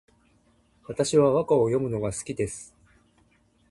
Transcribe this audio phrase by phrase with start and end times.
[0.87, 2.73] 私は和歌を詠むのが好きです